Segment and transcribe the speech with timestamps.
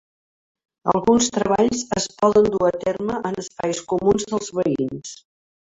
[0.93, 5.19] Alguns treballs es poden dur a terme en espais comuns dels veïns.